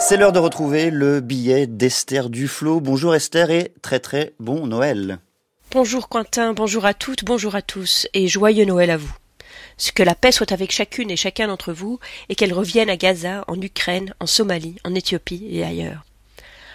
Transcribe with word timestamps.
C'est 0.00 0.16
l'heure 0.16 0.32
de 0.32 0.38
retrouver 0.38 0.90
le 0.90 1.20
billet 1.20 1.66
d'Esther 1.66 2.30
Duflo. 2.30 2.80
Bonjour 2.80 3.14
Esther 3.14 3.50
et 3.50 3.72
très 3.82 4.00
très 4.00 4.32
bon 4.40 4.66
Noël. 4.66 5.18
Bonjour 5.72 6.08
Quentin, 6.08 6.54
bonjour 6.54 6.86
à 6.86 6.94
toutes, 6.94 7.22
bonjour 7.22 7.54
à 7.54 7.60
tous 7.60 8.08
et 8.14 8.26
joyeux 8.26 8.64
Noël 8.64 8.90
à 8.90 8.96
vous. 8.96 9.14
Que 9.94 10.02
la 10.02 10.14
paix 10.14 10.32
soit 10.32 10.52
avec 10.52 10.72
chacune 10.72 11.10
et 11.10 11.16
chacun 11.16 11.48
d'entre 11.48 11.74
vous 11.74 12.00
et 12.30 12.34
qu'elle 12.34 12.54
revienne 12.54 12.88
à 12.88 12.96
Gaza, 12.96 13.44
en 13.46 13.60
Ukraine, 13.60 14.14
en 14.20 14.26
Somalie, 14.26 14.76
en 14.84 14.94
Éthiopie 14.94 15.46
et 15.50 15.64
ailleurs. 15.64 16.06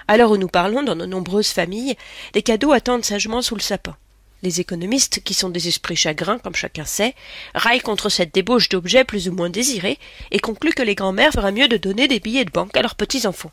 À 0.07 0.17
l'heure 0.17 0.31
où 0.31 0.37
nous 0.37 0.47
parlons, 0.47 0.83
dans 0.83 0.95
nos 0.95 1.07
nombreuses 1.07 1.49
familles, 1.49 1.95
les 2.35 2.43
cadeaux 2.43 2.73
attendent 2.73 3.03
sagement 3.03 3.41
sous 3.41 3.55
le 3.55 3.61
sapin. 3.61 3.97
Les 4.45 4.61
économistes, 4.61 5.21
qui 5.23 5.33
sont 5.33 5.49
des 5.49 5.67
esprits 5.67 5.95
chagrins, 5.95 6.37
comme 6.37 6.53
chacun 6.53 6.85
sait, 6.85 7.15
raillent 7.55 7.79
contre 7.79 8.09
cette 8.09 8.31
débauche 8.31 8.69
d'objets 8.69 9.03
plus 9.03 9.27
ou 9.27 9.31
moins 9.31 9.49
désirés 9.49 9.97
et 10.29 10.37
concluent 10.37 10.75
que 10.75 10.83
les 10.83 10.93
grands-mères 10.93 11.31
feraient 11.31 11.51
mieux 11.51 11.67
de 11.67 11.77
donner 11.77 12.07
des 12.07 12.19
billets 12.19 12.45
de 12.45 12.51
banque 12.51 12.77
à 12.77 12.83
leurs 12.83 12.93
petits-enfants. 12.93 13.49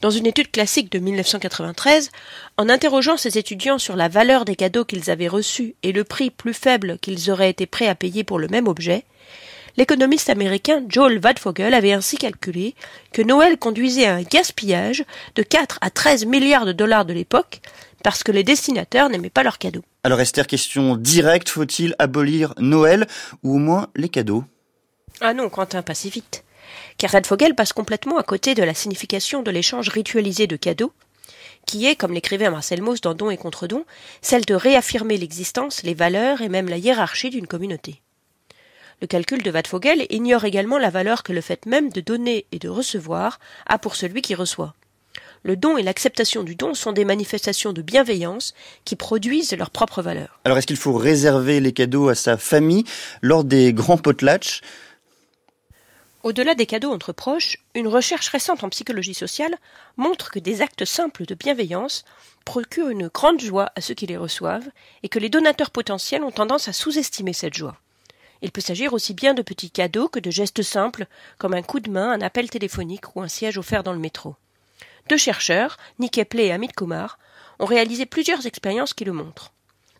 Dans 0.00 0.08
une 0.08 0.26
étude 0.26 0.50
classique 0.50 0.90
de 0.90 1.00
1993, 1.00 2.10
en 2.56 2.70
interrogeant 2.70 3.18
ces 3.18 3.36
étudiants 3.36 3.78
sur 3.78 3.94
la 3.94 4.08
valeur 4.08 4.46
des 4.46 4.56
cadeaux 4.56 4.86
qu'ils 4.86 5.10
avaient 5.10 5.28
reçus 5.28 5.74
et 5.82 5.92
le 5.92 6.02
prix 6.02 6.30
plus 6.30 6.54
faible 6.54 6.96
qu'ils 7.02 7.30
auraient 7.30 7.50
été 7.50 7.66
prêts 7.66 7.88
à 7.88 7.94
payer 7.94 8.24
pour 8.24 8.38
le 8.38 8.48
même 8.48 8.68
objet, 8.68 9.04
l'économiste 9.76 10.30
américain 10.30 10.82
Joel 10.88 11.18
Vadfogel 11.18 11.74
avait 11.74 11.92
ainsi 11.92 12.16
calculé 12.16 12.74
que 13.12 13.22
Noël 13.22 13.58
conduisait 13.58 14.06
à 14.06 14.14
un 14.14 14.22
gaspillage 14.22 15.04
de 15.34 15.42
4 15.42 15.78
à 15.80 15.90
13 15.90 16.26
milliards 16.26 16.66
de 16.66 16.72
dollars 16.72 17.04
de 17.04 17.12
l'époque 17.12 17.60
parce 18.02 18.22
que 18.22 18.32
les 18.32 18.44
destinataires 18.44 19.08
n'aimaient 19.08 19.30
pas 19.30 19.42
leurs 19.42 19.58
cadeaux. 19.58 19.82
Alors 20.04 20.20
Esther, 20.20 20.46
question 20.46 20.96
directe, 20.96 21.48
faut-il 21.48 21.94
abolir 21.98 22.54
Noël 22.58 23.06
ou 23.42 23.54
au 23.54 23.58
moins 23.58 23.88
les 23.94 24.08
cadeaux? 24.08 24.44
Ah 25.20 25.34
non, 25.34 25.48
Quentin, 25.48 25.82
pas 25.82 25.94
si 25.94 26.10
vite. 26.10 26.44
Car 26.98 27.12
Fogel 27.24 27.54
passe 27.54 27.72
complètement 27.72 28.18
à 28.18 28.22
côté 28.22 28.54
de 28.54 28.62
la 28.62 28.74
signification 28.74 29.42
de 29.42 29.50
l'échange 29.50 29.88
ritualisé 29.88 30.46
de 30.46 30.56
cadeaux, 30.56 30.92
qui 31.66 31.86
est, 31.86 31.94
comme 31.94 32.12
l'écrivait 32.12 32.50
Marcel 32.50 32.82
Mauss 32.82 33.00
dans 33.00 33.14
Don 33.14 33.30
et 33.30 33.36
contre-don, 33.36 33.84
celle 34.20 34.44
de 34.44 34.54
réaffirmer 34.54 35.16
l'existence, 35.16 35.82
les 35.84 35.94
valeurs 35.94 36.42
et 36.42 36.48
même 36.48 36.68
la 36.68 36.78
hiérarchie 36.78 37.30
d'une 37.30 37.46
communauté. 37.46 38.02
Le 39.02 39.08
calcul 39.08 39.42
de 39.42 39.50
Vadfogel 39.50 40.06
ignore 40.10 40.44
également 40.44 40.78
la 40.78 40.88
valeur 40.88 41.24
que 41.24 41.32
le 41.32 41.40
fait 41.40 41.66
même 41.66 41.90
de 41.90 42.00
donner 42.00 42.46
et 42.52 42.60
de 42.60 42.68
recevoir 42.68 43.40
a 43.66 43.76
pour 43.76 43.96
celui 43.96 44.22
qui 44.22 44.36
reçoit 44.36 44.74
le 45.44 45.56
don 45.56 45.76
et 45.76 45.82
l'acceptation 45.82 46.44
du 46.44 46.54
don 46.54 46.72
sont 46.72 46.92
des 46.92 47.04
manifestations 47.04 47.72
de 47.72 47.82
bienveillance 47.82 48.54
qui 48.84 48.94
produisent 48.94 49.52
leur 49.54 49.70
propre 49.70 50.00
valeur. 50.00 50.38
Alors 50.44 50.56
est-ce 50.56 50.68
qu'il 50.68 50.76
faut 50.76 50.92
réserver 50.92 51.58
les 51.58 51.72
cadeaux 51.72 52.08
à 52.08 52.14
sa 52.14 52.36
famille 52.36 52.84
lors 53.22 53.42
des 53.42 53.72
grands 53.72 53.98
potlatch 53.98 54.60
au-delà 56.22 56.54
des 56.54 56.66
cadeaux 56.66 56.92
entre 56.92 57.12
proches, 57.12 57.56
une 57.74 57.88
recherche 57.88 58.28
récente 58.28 58.62
en 58.62 58.68
psychologie 58.68 59.12
sociale 59.12 59.56
montre 59.96 60.30
que 60.30 60.38
des 60.38 60.62
actes 60.62 60.84
simples 60.84 61.26
de 61.26 61.34
bienveillance 61.34 62.04
procurent 62.44 62.90
une 62.90 63.08
grande 63.08 63.40
joie 63.40 63.72
à 63.74 63.80
ceux 63.80 63.94
qui 63.94 64.06
les 64.06 64.16
reçoivent 64.16 64.70
et 65.02 65.08
que 65.08 65.18
les 65.18 65.28
donateurs 65.28 65.72
potentiels 65.72 66.22
ont 66.22 66.30
tendance 66.30 66.68
à 66.68 66.72
sous-estimer 66.72 67.32
cette 67.32 67.54
joie. 67.54 67.76
Il 68.42 68.50
peut 68.50 68.60
s'agir 68.60 68.92
aussi 68.92 69.14
bien 69.14 69.34
de 69.34 69.42
petits 69.42 69.70
cadeaux 69.70 70.08
que 70.08 70.18
de 70.18 70.30
gestes 70.30 70.62
simples 70.62 71.06
comme 71.38 71.54
un 71.54 71.62
coup 71.62 71.80
de 71.80 71.90
main, 71.90 72.10
un 72.10 72.20
appel 72.20 72.50
téléphonique 72.50 73.14
ou 73.14 73.22
un 73.22 73.28
siège 73.28 73.56
offert 73.56 73.84
dans 73.84 73.92
le 73.92 74.00
métro. 74.00 74.34
Deux 75.08 75.16
chercheurs, 75.16 75.76
Nick 76.00 76.18
Epley 76.18 76.46
et 76.46 76.52
Amit 76.52 76.68
Kumar, 76.68 77.18
ont 77.60 77.64
réalisé 77.66 78.04
plusieurs 78.04 78.46
expériences 78.46 78.94
qui 78.94 79.04
le 79.04 79.12
montrent. 79.12 79.52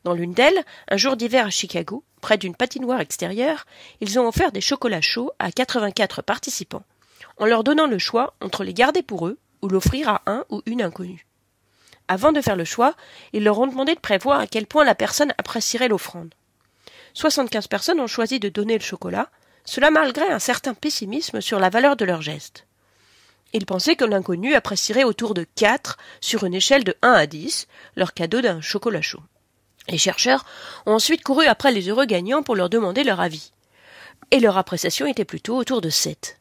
Dans 0.05 0.15
l'une 0.15 0.35
d'elles, 0.35 0.65
un 0.89 0.97
jour 0.97 1.17
d'hiver 1.17 1.47
à 1.47 1.51
Chicago, 1.51 2.03
près 2.21 2.37
d'une 2.37 2.57
patinoire 2.57 3.01
extérieure, 3.01 3.67
ils 4.01 4.19
ont 4.19 4.27
offert 4.27 4.51
des 4.51 4.61
chocolats 4.61 5.01
chauds 5.01 5.31
à 5.39 5.53
84 5.53 6.23
participants, 6.23 6.85
en 7.39 7.47
leur 7.47 7.63
donnant 7.63 7.87
le 7.87 7.99
choix 7.99 8.35
entre 8.41 8.65
les 8.65 8.75
garder 8.75 9.03
pour 9.03 9.29
eux 9.29 9.39
ou 9.63 9.69
l'offrir 9.69 10.09
à 10.09 10.23
un 10.27 10.45
ou 10.51 10.63
une 10.67 10.83
inconnue. 10.83 11.27
Avant 12.09 12.33
de 12.33 12.41
faire 12.41 12.57
le 12.57 12.65
choix, 12.65 12.95
ils 13.33 13.45
leur 13.45 13.61
ont 13.61 13.69
demandé 13.69 13.95
de 13.95 14.01
prévoir 14.01 14.41
à 14.41 14.49
quel 14.49 14.67
point 14.67 14.85
la 14.85 14.97
personne 14.97 15.33
apprécierait 15.39 15.89
l'offrande. 15.89 16.35
75 17.15 17.69
personnes 17.69 18.01
ont 18.01 18.07
choisi 18.07 18.41
de 18.41 18.49
donner 18.49 18.75
le 18.79 18.85
chocolat, 18.85 19.31
cela 19.65 19.91
malgré 19.91 20.27
un 20.31 20.39
certain 20.39 20.75
pessimisme 20.75 21.41
sur 21.41 21.59
la 21.59 21.71
valeur 21.71 21.97
de 21.97 22.05
leur 22.05 22.23
geste. 22.23 22.67
Ils 23.53 23.67
pensaient 23.67 23.97
que 23.97 24.05
l'inconnu 24.05 24.55
apprécierait 24.55 25.05
autour 25.05 25.35
de 25.35 25.47
quatre 25.55 25.99
sur 26.21 26.45
une 26.45 26.55
échelle 26.55 26.85
de 26.85 26.97
1 27.03 27.13
à 27.13 27.27
10 27.27 27.69
leur 27.97 28.15
cadeau 28.15 28.41
d'un 28.41 28.61
chocolat 28.61 29.03
chaud. 29.03 29.23
Les 29.89 29.99
chercheurs 29.99 30.47
ont 30.87 30.93
ensuite 30.93 31.23
couru 31.23 31.47
après 31.47 31.73
les 31.73 31.89
heureux 31.89 32.07
gagnants 32.07 32.43
pour 32.43 32.57
leur 32.57 32.71
demander 32.71 33.05
leur 33.05 33.21
avis. 33.21 33.53
Et 34.31 34.41
leur 34.41 34.57
appréciation 34.57 35.07
était 35.07 35.25
plutôt 35.25 35.57
autour 35.57 35.81
de 35.81 35.91
7. 35.91 36.39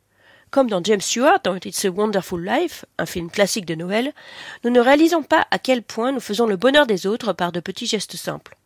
Comme 0.51 0.69
dans 0.69 0.83
James 0.83 1.01
Stewart 1.01 1.39
dans 1.43 1.55
It's 1.55 1.85
a 1.85 1.89
Wonderful 1.89 2.43
Life, 2.45 2.85
un 2.97 3.05
film 3.05 3.29
classique 3.29 3.65
de 3.65 3.75
Noël, 3.75 4.13
nous 4.63 4.69
ne 4.69 4.79
réalisons 4.79 5.23
pas 5.23 5.47
à 5.49 5.59
quel 5.59 5.81
point 5.81 6.11
nous 6.11 6.19
faisons 6.19 6.45
le 6.45 6.57
bonheur 6.57 6.85
des 6.85 7.07
autres 7.07 7.33
par 7.33 7.51
de 7.51 7.59
petits 7.59 7.87
gestes 7.87 8.15
simples. 8.15 8.57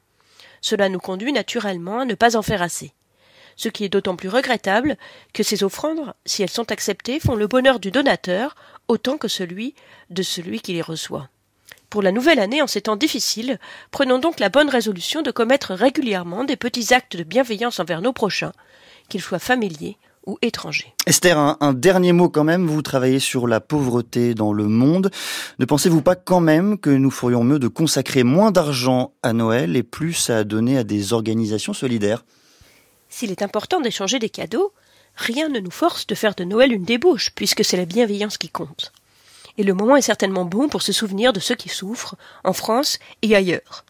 Cela 0.65 0.89
nous 0.89 0.97
conduit 0.97 1.31
naturellement 1.31 1.99
à 1.99 2.05
ne 2.05 2.15
pas 2.15 2.35
en 2.35 2.41
faire 2.41 2.63
assez 2.63 2.91
ce 3.55 3.69
qui 3.69 3.85
est 3.85 3.89
d'autant 3.89 4.17
plus 4.17 4.27
regrettable 4.27 4.97
que 5.31 5.41
ces 5.41 5.63
offrandes, 5.63 6.13
si 6.25 6.43
elles 6.43 6.49
sont 6.49 6.73
acceptées, 6.73 7.21
font 7.21 7.35
le 7.35 7.47
bonheur 7.47 7.79
du 7.79 7.89
donateur 7.89 8.55
autant 8.89 9.17
que 9.17 9.29
celui 9.29 9.75
de 10.09 10.23
celui 10.23 10.59
qui 10.59 10.73
les 10.73 10.81
reçoit. 10.81 11.29
Pour 11.89 12.01
la 12.01 12.11
nouvelle 12.11 12.39
année, 12.39 12.61
en 12.61 12.67
ces 12.67 12.81
temps 12.81 12.97
difficiles, 12.97 13.59
prenons 13.91 14.19
donc 14.19 14.41
la 14.41 14.49
bonne 14.49 14.67
résolution 14.67 15.21
de 15.21 15.31
commettre 15.31 15.73
régulièrement 15.73 16.43
des 16.43 16.57
petits 16.57 16.93
actes 16.93 17.15
de 17.15 17.23
bienveillance 17.23 17.79
envers 17.79 18.01
nos 18.01 18.11
prochains, 18.11 18.51
qu'ils 19.07 19.21
soient 19.21 19.39
familiers 19.39 19.97
ou 20.25 20.37
étrangers. 20.41 20.93
Esther, 21.05 21.37
un, 21.37 21.57
un, 21.59 21.73
dernier 21.73 22.11
mot 22.11 22.29
quand 22.29 22.43
même. 22.43 22.67
Vous 22.67 22.81
travaillez 22.81 23.19
sur 23.19 23.47
la 23.47 23.59
pauvreté 23.59 24.33
dans 24.33 24.53
le 24.53 24.67
monde. 24.67 25.11
Ne 25.59 25.65
pensez-vous 25.65 26.01
pas 26.01 26.15
quand 26.15 26.39
même 26.39 26.77
que 26.77 26.89
nous 26.89 27.11
ferions 27.11 27.43
mieux 27.43 27.59
de 27.59 27.67
consacrer 27.67 28.23
moins 28.23 28.51
d'argent 28.51 29.13
à 29.23 29.33
Noël 29.33 29.75
et 29.75 29.83
plus 29.83 30.29
à 30.29 30.43
donner 30.43 30.77
à 30.77 30.83
des 30.83 31.13
organisations 31.13 31.73
solidaires? 31.73 32.25
S'il 33.09 33.31
est 33.31 33.41
important 33.41 33.79
d'échanger 33.79 34.19
des 34.19 34.29
cadeaux, 34.29 34.73
rien 35.15 35.49
ne 35.49 35.59
nous 35.59 35.71
force 35.71 36.07
de 36.07 36.15
faire 36.15 36.35
de 36.35 36.43
Noël 36.43 36.71
une 36.71 36.83
débauche, 36.83 37.31
puisque 37.33 37.63
c'est 37.63 37.77
la 37.77 37.85
bienveillance 37.85 38.37
qui 38.37 38.49
compte. 38.49 38.91
Et 39.57 39.63
le 39.63 39.73
moment 39.73 39.95
est 39.95 40.01
certainement 40.01 40.45
bon 40.45 40.67
pour 40.67 40.81
se 40.81 40.91
souvenir 40.91 41.31
de 41.31 41.39
ceux 41.39 41.55
qui 41.55 41.69
souffrent, 41.69 42.15
en 42.43 42.53
France 42.53 42.99
et 43.21 43.35
ailleurs. 43.35 43.85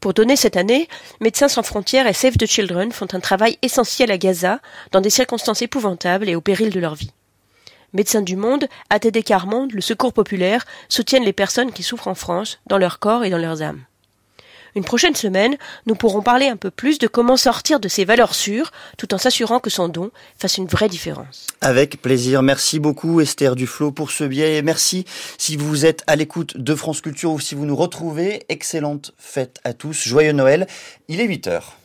Pour 0.00 0.14
donner 0.14 0.36
cette 0.36 0.56
année, 0.56 0.88
Médecins 1.20 1.48
sans 1.48 1.62
frontières 1.62 2.06
et 2.06 2.14
Save 2.14 2.38
the 2.38 2.46
Children 2.46 2.90
font 2.90 3.08
un 3.12 3.20
travail 3.20 3.58
essentiel 3.60 4.10
à 4.10 4.16
Gaza, 4.16 4.60
dans 4.92 5.02
des 5.02 5.10
circonstances 5.10 5.60
épouvantables 5.60 6.28
et 6.28 6.34
au 6.34 6.40
péril 6.40 6.70
de 6.70 6.80
leur 6.80 6.94
vie. 6.94 7.12
Médecins 7.92 8.22
du 8.22 8.36
Monde, 8.36 8.66
ATD 8.88 9.22
Carmonde, 9.22 9.72
le 9.72 9.82
Secours 9.82 10.14
populaire 10.14 10.64
soutiennent 10.88 11.24
les 11.24 11.34
personnes 11.34 11.72
qui 11.72 11.82
souffrent 11.82 12.08
en 12.08 12.14
France, 12.14 12.60
dans 12.66 12.78
leur 12.78 12.98
corps 12.98 13.24
et 13.24 13.30
dans 13.30 13.38
leurs 13.38 13.60
âmes. 13.60 13.84
Une 14.74 14.84
prochaine 14.84 15.14
semaine, 15.14 15.56
nous 15.86 15.94
pourrons 15.94 16.22
parler 16.22 16.46
un 16.46 16.56
peu 16.56 16.70
plus 16.70 16.98
de 16.98 17.06
comment 17.06 17.36
sortir 17.36 17.80
de 17.80 17.88
ces 17.88 18.04
valeurs 18.04 18.34
sûres, 18.34 18.70
tout 18.98 19.12
en 19.14 19.18
s'assurant 19.18 19.60
que 19.60 19.70
son 19.70 19.88
don 19.88 20.10
fasse 20.38 20.58
une 20.58 20.66
vraie 20.66 20.88
différence. 20.88 21.46
Avec 21.60 22.00
plaisir. 22.00 22.42
Merci 22.42 22.78
beaucoup 22.78 23.20
Esther 23.20 23.56
Duflo 23.56 23.92
pour 23.92 24.10
ce 24.10 24.24
biais 24.24 24.56
et 24.56 24.62
merci 24.62 25.04
si 25.38 25.56
vous 25.56 25.86
êtes 25.86 26.02
à 26.06 26.16
l'écoute 26.16 26.56
de 26.56 26.74
France 26.74 27.00
Culture 27.00 27.32
ou 27.32 27.40
si 27.40 27.54
vous 27.54 27.66
nous 27.66 27.76
retrouvez. 27.76 28.44
Excellente 28.48 29.12
fête 29.18 29.58
à 29.64 29.72
tous. 29.72 30.06
Joyeux 30.06 30.32
Noël. 30.32 30.66
Il 31.08 31.20
est 31.20 31.26
8 31.26 31.46
heures. 31.48 31.80